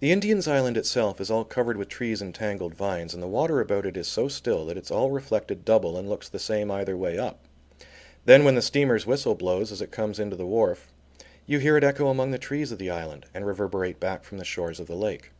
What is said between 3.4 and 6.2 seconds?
about it is so still that it's all reflected double and